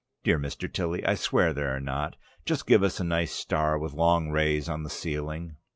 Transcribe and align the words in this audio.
Dear 0.23 0.39
Mr. 0.39 0.67
Tilly, 0.67 1.05
I 1.05 1.13
swear 1.13 1.53
there 1.53 1.69
are 1.75 1.79
not. 1.79 2.15
Just 2.43 2.65
give 2.65 2.81
us 2.81 2.99
a 2.99 3.03
nice 3.03 3.33
star 3.35 3.77
with 3.77 3.93
long 3.93 4.31
rays 4.31 4.67
on 4.67 4.81
the 4.81 4.89
ceiling!" 4.89 5.57